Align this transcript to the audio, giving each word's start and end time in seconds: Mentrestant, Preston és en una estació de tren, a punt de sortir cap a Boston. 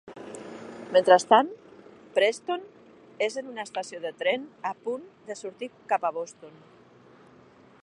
Mentrestant, 0.95 1.51
Preston 2.15 2.63
és 3.27 3.37
en 3.43 3.53
una 3.53 3.67
estació 3.69 4.01
de 4.07 4.13
tren, 4.23 4.49
a 4.73 4.73
punt 4.87 5.07
de 5.31 5.39
sortir 5.45 5.73
cap 5.93 6.09
a 6.11 6.15
Boston. 6.21 6.57